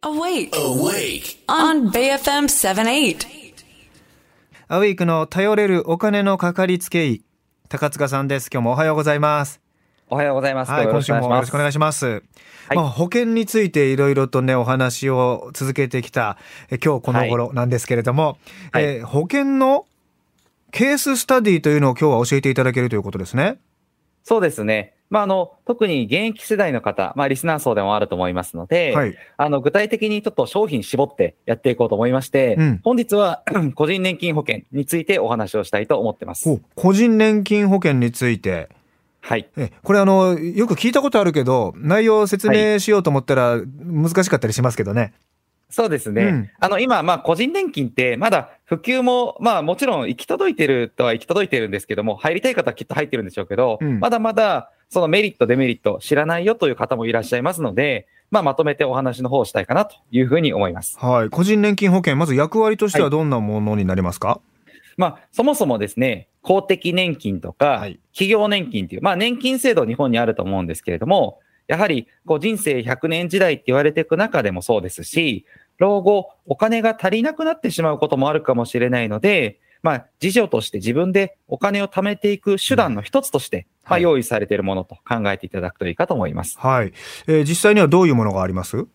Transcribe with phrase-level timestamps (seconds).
[0.00, 1.44] Awake Awake.
[1.48, 3.26] on BFM 78.
[4.68, 7.24] アウィークの頼れるお金のかかりつけ医、
[7.68, 8.48] 高塚さんです。
[8.48, 9.60] 今日もおはようございます。
[10.08, 10.70] おはようございます。
[10.70, 12.06] はい、今週もよろしくお願いしします。
[12.06, 12.18] は
[12.74, 16.38] いまあ、保険についていろいろとね、お話を続けてきた、
[16.70, 18.38] え今日この頃なんですけれども、
[18.70, 19.84] はいえー保険の
[20.70, 23.58] ケーススタディというのを今日は教えていただけるということですね。
[24.28, 24.92] そうですね。
[25.08, 29.16] まあ、あの、特に現役世代の方、まあ、リスナー層でもあると思いますので、はい。
[29.38, 33.42] あの、具体的にちょっと商品絞ってやっていこうと思いまして、うん本日は
[33.74, 36.60] 個人年金保険についてお話をしたいと思ってます。
[36.74, 38.68] 個人年金保険について、
[39.22, 39.48] はい。
[39.56, 45.14] えこれあの、よく聞いたことあるけど、内容を説明しようと思ったら難しかったりしますけどね。
[45.70, 46.22] そうですね。
[46.22, 60.98] うんあの、今、まあ、個人年金って、まだ普及も、まあ、もちろん行き届いてるとは行き届いてるんですけども、入りたい方はきっと入ってるんでしょうけど、うんまだまだ、そのメリット、デメリット知らないよという方もいらっしゃいますので、まあ、まとめてお話の方をしたいかなというふうに思います。
[60.98, 61.30] はい。
[61.30, 64.40] 個人年金保険、まず役割としてははいどんなものになりますか、
[64.96, 75.44] まあ、そもそもですね、公的年金とかはい、企業年金っていう、まあ、年金制度日本にあると思うんですけれども、やはり、こう、人生100年時代って言われていく中でもそうですし、
[75.76, 86.58] 老後、お金が足りなくなってしまうこともあるかもしれないので、まあ、事情として自分でお金を貯めていく手段の一つとして、まあ、はい用意されているものと考えていただくといいかと思います。
[86.58, 86.92] はい、
[87.28, 88.86] えー実際にはどういうものがあります？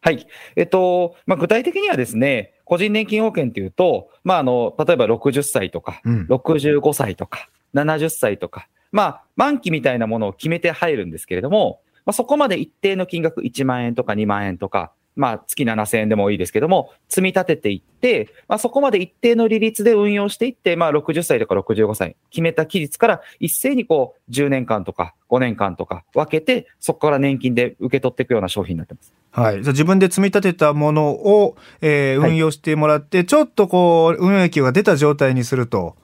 [0.00, 0.26] はい。
[0.56, 29.12] えっと、まあ、具体的にはですね、個人年金保険っていうと、まあ、あの、例えば60歳とか、うん65歳とか、70歳とか、まあ、満期みたいなものを決めて入るんですけれども、まあ、そこまで一定の金額、1万円とか2万円とか、まあ、月7000円でもいいですけども、積み立てていって、まあ、そこまで一定の利率で運用していって、まあ、60歳とか65歳、決めた期日から一斉にこう、10年間とか5年間とか分けて、そこから年金で受け取っていくような商品になってます。
[29.32, 29.62] はい。
[29.62, 35.96] じゃあ自分で積み立てたものを、えーはい運用してもらって、ちょっとこう、運益が出た状態にすると。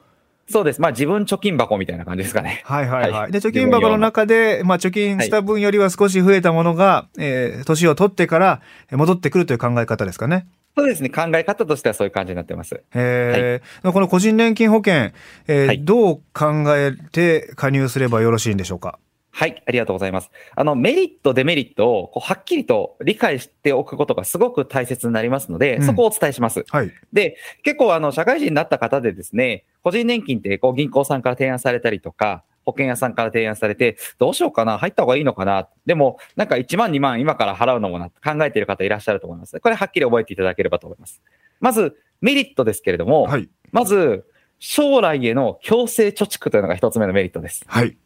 [0.49, 0.81] そうです。
[0.81, 2.63] まあ、自分貯金箱みたいな感じですかね。
[2.65, 3.13] はいはいはい。
[3.13, 10.47] はいで、貯金箱の中で、まあ、貯金した分よりは少し増えたものが、えー年を取ってからえー戻ってくるという考え方ですかね。
[10.77, 11.09] そうですね。
[11.11, 12.81] 考え方としてはそういう感じになってます。
[12.95, 15.11] えーこの個人年金保険、
[15.49, 18.99] えーはいどう考えて加入すればよろしいんでしょうか？
[19.39, 19.63] はい。
[19.67, 20.31] ありがとうございます。
[20.55, 26.65] あの、メリット、デメリットをこうはっきりと理解しておくことがすごく大切になりますので、うんそこをお伝えします。
[26.71, 26.91] はい。
[27.13, 35.69] で、結構あの、社会人になった方でですね、個人年金ってこう銀行さんから提案されたりとか、保険屋さんから提案されて、どうしようかな入った方がいいのかな？
[35.85, 39.61] でも、なんか1万2万今から払うのもな考えている方いらっしゃると思います。
[39.61, 41.21] これはっきり覚えていただければと思います。
[41.61, 43.51] まず、メリットですけれども、はい。
[43.71, 44.25] まず、
[44.59, 47.63] 将来への強制貯蓄というのが一つ目のメリットです。
[47.67, 47.99] はい。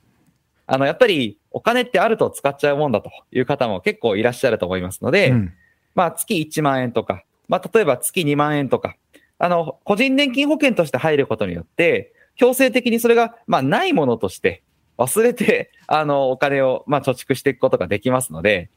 [0.72, 5.52] あの、やっぱりお金ってあると使っちゃうもんだという方も結構いらっしゃると思いますので、うん
[5.94, 8.96] まあ月1万円とか、まあ例えば月2万円とか、
[9.38, 14.62] あの、個人年金保険として入ることによって、強制的にそれが、まあないものとして
[14.98, 18.70] 忘れて、 あの、お金を、まあ貯蓄していくことができますので、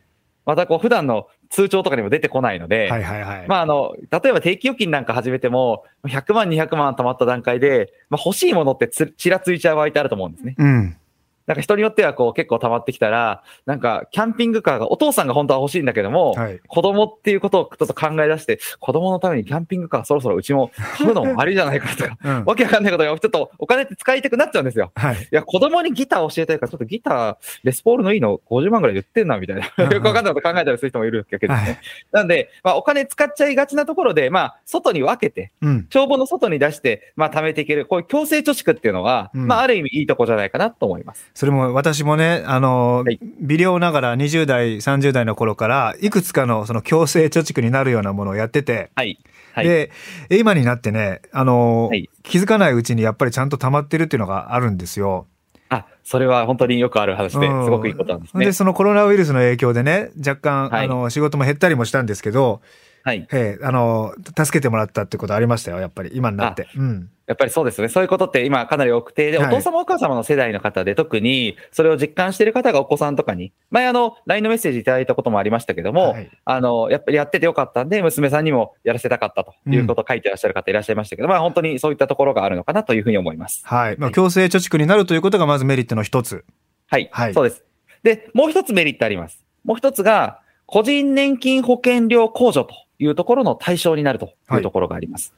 [0.45, 3.47] またこう普段の通帳とかにも出てこないので、はいはいはい。
[3.47, 10.55] まあ、あの、例えば定期預金なんか始めても、100万、200万貯まった段階で、まあ、欲しいものってつちらついちゃう場合ってあると思うんですね。
[10.57, 10.97] うん。
[11.45, 16.59] なんか人によってはこう結構溜まってきたら、なんかキャンピングカーがお父さんが本当は欲しいんだけども、はい。
[16.67, 22.45] 子供っていうことをちょっと考え出して、子供のためにキャンピングカーそろそろうちも買うのもありじゃないかとか、 うん。
[22.45, 24.91] わけわかんないことがちょっとお金って使いたくなっちゃうんですよ。
[24.95, 25.15] はい。
[25.15, 29.63] いや、子供にギター教えたいから、ちょっとギター、レスポールのいいの50万ぐらい言ってんな、みたいな。
[29.85, 31.55] よくわかんないこと考えたりする人もいるわけですね。
[31.55, 31.77] はい
[32.11, 35.87] なんで、まあ、お金使っちゃいがちなところで、まあ、外に分けて、うん。
[35.87, 41.31] 帳簿の外に出して、まあ、貯めていける、こういう強制貯蓄っていうのは、うんまあ、ある意味いいとこじゃないかなと思います。
[41.33, 49.19] それも私もね、あの、はい微量ながら20代、30代の頃から、いくつかのその強制貯蓄になるようなものをやってて、はい。
[49.53, 49.67] はい。
[49.67, 49.91] で、
[50.29, 55.27] 今になってね、あの、はい気づかないうちにやっぱりちゃんと溜まってるっていうのがあるんですよ。
[55.69, 58.53] あ、それは本当によくある話で、うんすごくいいことなんですねで、。
[58.53, 62.61] そのコロナウイルスの影響でね、若干、はいあの、仕事も減ったりもしたんですけど、
[63.03, 63.27] はい。
[63.33, 66.69] ええあの、助けてもらったってことありましたよ、やっぱり、今になって。
[66.77, 67.09] うん。
[67.25, 67.87] やっぱりそうですね。
[67.87, 83.61] そういうことって今かなり多くて、で、はいお父様お母様の世代の方で特にそれを実感している方がお子さんとかに、前あの、LINE のメッセージいただいたこともありましたけども、はいあの、やっぱりやっててよかったんで、娘さんにもやらせたかったということを書いてらっしゃる方いらっしゃいましたけど、まあ本当にそういったところがあるのかなというふうに思います。
[83.65, 83.97] はい。
[83.97, 86.45] まあ、はい強制貯蓄になるということがまずメリットの一つ。
[86.87, 87.09] はい。
[87.11, 87.63] はいそうです。
[88.03, 89.43] で、もう一つメリットあります。
[89.63, 95.33] もう一つが、個人年金保険料控除というところの対象になるというところがあります。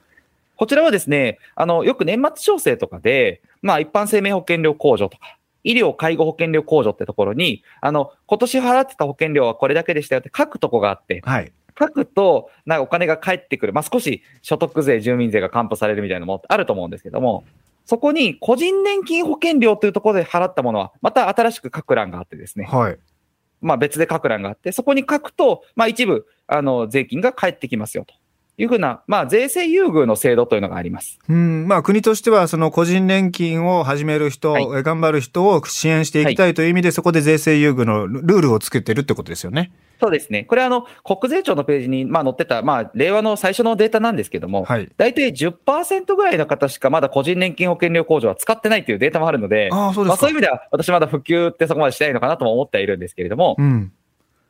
[0.56, 11.52] こちらはですね、あの、よく年末調整とかで、まあ一般生命保険料控除とか、医療介護保険料控除ってところに、あの、今年払ってた保険料はこれだけでしたよって書くとこがあって、はい。
[11.78, 13.74] 書くと、なんかお金が返ってくる。
[13.74, 17.44] まあ、少し所得税、住民税が還付されるみたいなのもあると思うんですけども、
[17.86, 22.66] そこに個人年金保険料というところで払ったものは、また新しく書く欄があってですね。
[22.66, 22.98] はい。
[23.62, 28.14] まあ別で書く欄があって、そこに書くと、まあ一部、あの、税金が返ってきますよと。
[28.58, 31.20] いうふうな、まあ税制優遇の制度というのがあります。
[31.28, 39.72] うん、まあ国としてはその個人年金を始める人、はいえ頑張る人を支援していきたいという意味で、そこで税制優遇のルールを作ってるってことですよね。
[40.00, 40.44] そうですね。
[40.44, 44.90] これあの、国税庁のページに、まあ載ってた、まあ令和の最初のデータなんですけども、はい。
[44.98, 50.14] 大体10%ぐらいの方しかまだ個人年金保険料控除は使ってないっていうデータもあるので、ああ、そうですか。
[50.14, 53.92] まあそういう意味では私まだ普及ってそこまでしてないのかなとも思ってはいるんですけれども、うん。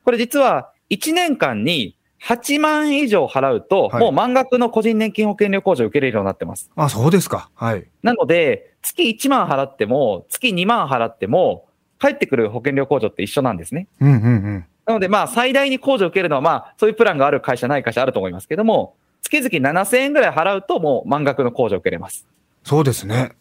[0.04, 6.72] これ実は1年間に8万円以上払うと、はいもう満額の個人年金保険料控除を受けれるようになってます。
[6.76, 7.50] あ、そうですか。
[7.56, 7.88] はい。
[8.02, 11.66] なので、月1万払っても、月2万払っても、
[12.00, 13.88] 返ってくる保険料控除って一緒なんですね。
[14.00, 14.66] うんうんうん。
[14.86, 22.28] なので、まあ、最大に控除を受けるのは、まあ、そういうプランがある会社、ない会社あると思いますけども、月々7000円ぐらい払うと、もう満額の控除を受けれます。
[22.64, 23.32] そうですね。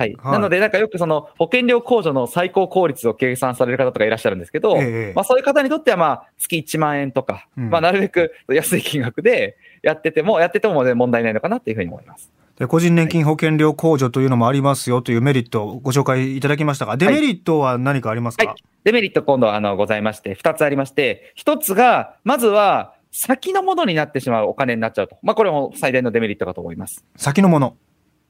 [0.00, 0.16] はい。
[0.18, 12.32] はいなので、なんかよくその保険料控除の最高効率を計算される方とかいらっしゃるんですけど、ええまあそういう方にとってはまあ月1万円とか、うんまあなるべく安い金額でやってても、やっててもね問題ないのかなっていうふうに思います。
[12.56, 25.18] で個人年金保険料控除というのもありますよというメリットをご紹介いただきましたが、デメリットは何かありますか、はいデメリット今度はあのございまして、2つありまして、1つが、まずは先のものになってしまうお金になっちゃうと。
[25.22, 27.04] まあこれも最大のデメリットかと思います。
[27.16, 27.76] 先のもの。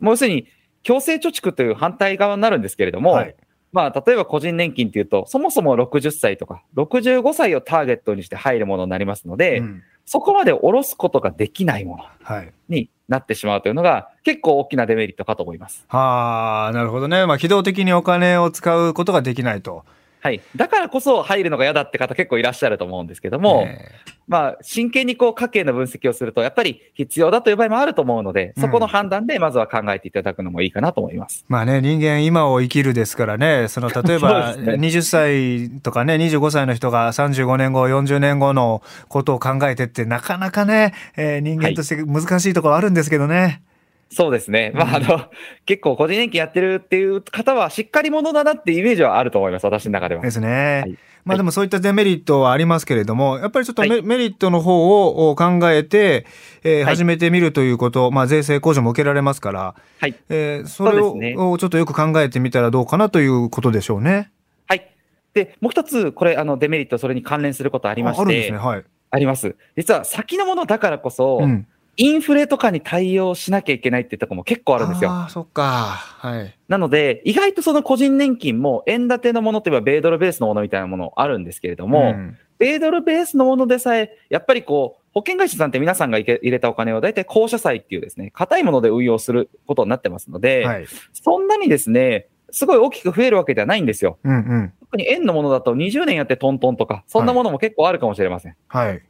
[0.00, 0.46] もう要するに、
[0.82, 3.36] 強制貯蓄という反対側になるんですけれども、はい
[3.72, 12.52] まあ、例えば個人年金っていうと、そもそも60歳とか、65歳をターゲットにして入るものになりますので、うんそこまで下ろすことができないものはい。
[12.68, 15.84] になってしまうというのが、結構大きなデメリットかと思います。
[15.86, 17.26] はあ、なるほどね。
[17.26, 19.84] まあ、機動的にお金を使うことができないと。
[20.20, 20.40] はい。
[20.54, 23.90] だからこそ入るのが嫌だって方結構いらっしゃると思うんですけども、え
[24.30, 31.44] まあ、真剣にこう家計の分析をすると、やっぱり必要だという場合もあると思うので、そこの判断でまずは考えていただくのもいいかなと思います。
[31.48, 43.62] まあね、人間今を生きるですからね、その例えば そうですね20歳とかね、25歳の人が35年後、40年後のことを考えてって、なかなかね、えー人間として難しいところあるんですけどね。
[44.12, 44.72] そうですね。
[44.74, 45.30] まあ、あの、
[45.66, 50.22] 結構個人年金やってるっていう方は、しっかり者だなってイメージはあると思います、私の中では。
[50.22, 50.82] ですね。
[50.84, 56.26] はいまあでもそういったデメリットはありますけれども、やっぱりちょっとメ,、はいメリットの方を考えて、
[56.64, 60.14] えーはい始めてみるということ、まあ税制控除も受けられますから、はい。
[60.28, 64.30] えーそれをちょっとよく考えてみたらどうかなということでしょうね。
[64.66, 64.90] はい。
[65.34, 68.58] で、もう一つ、これ、あの、デメリット、それに関連することありまして、ああるんですね。
[68.58, 68.84] はい。
[69.10, 69.56] あります。
[69.76, 71.66] 実は、先のものだからこそ、うん。
[71.96, 75.10] インフレとかに対応しなきゃいけないってとこも結構あるんですよ。
[75.10, 75.62] ああ、そっか。
[75.72, 76.56] はい。
[76.68, 90.86] なので、意外とその個人年金も、円建てのものといえば、米ドルベースのものみたいなものあるんですけれども、ん米ドルベースのものでさえ、やっぱりこう、保険会社さんって皆さんが入れ入れたお金を大体公社債っていうですね、硬いもので運用することになってますので、はい。
[91.12, 94.18] そんなにですね、すごい大きく増えるわけではないんですよ。
[94.24, 94.72] うんうん。
[94.80, 98.56] 特に円のものだと20年やってトントンとか、そんなものも結構あるかもしれません。
[98.68, 99.02] はい。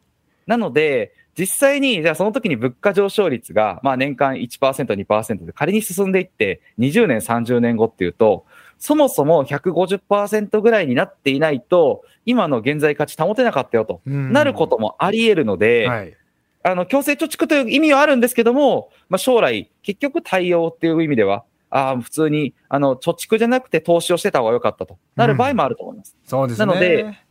[0.46, 8.44] なので、実際に、じゃあその時に物価上昇率が、まあ年間1%、2%で仮に進んでいって、20年、30年後っていうと、
[8.76, 16.14] そもそも150%ぐらいになっていないと、今の現在価値保てなかったよと、うんなることもあり得るので、はい。
[16.62, 26.18] あの、強制貯蓄という意味はあるんですけども、まあ将来、結局対応っていう意味では、ああ、普通に、あの、貯蓄じゃなくて投資をしてた方が良かったとなる場合もあると思います。
[26.26, 26.66] そうですね。
[26.66, 27.29] なので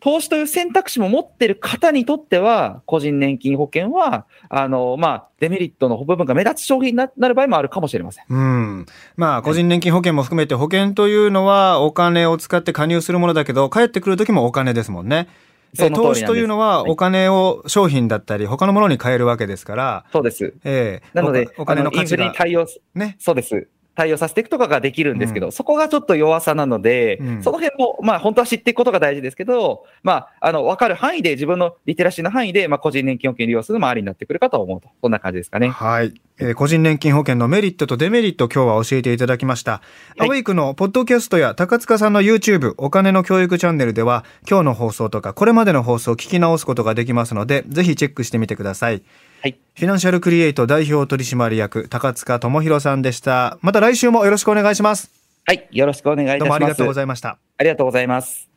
[0.00, 8.24] 投資という選択肢も持っている方にとっては、個人年金保険は、あの、まあ、デメリットの部分が目立つ商品にななる場合もあるかもしれません。
[8.28, 8.86] うん。
[9.16, 15.28] まあ、個人年金保険も含めて、保険というのはお金を使って加入するものだけど、帰ってくる時もお金ですもんね。
[15.74, 20.54] そ投資というのははいお金を商品だったり、他のものに変えるわけですから、そうです。
[20.64, 23.16] ええなので、おお金のあインフレ価値がに対応す、ね。
[23.18, 23.68] そうです。
[23.98, 34.88] 対応させていくとかができるんですけど、うそこがちょっと弱さなので、うんその辺も、まあ、本当は知っていくことが大事ですけど、まあ、あの、わかる範囲で、自分のリテラシーの範囲で、まあ、個人年金保険利用するのもありになってくるかと思うと。
[35.02, 35.70] そんな感じですかね。
[35.70, 39.72] はい、えー個人年金保険のメリットとデメリット今日は教えていただきました。
[39.72, 39.80] は
[40.18, 49.02] いアウェイクのポッドキャストや高塚さんの YouTube お金の教育チャンネルでは今日の放送とかこれまでの放送を聞き直すことができますのでぜひチェックしてみてください。
[49.40, 49.56] はい。
[49.74, 53.58] フィナンシャルクリエイト代表取締役高塚智博さんでした。
[53.60, 55.10] また来週もよろしくお願いします。
[55.46, 55.68] はい。
[55.70, 56.40] よろしくお願いいたします。
[56.40, 57.38] どうもありがとうございました。
[57.56, 58.47] ありがとうございます。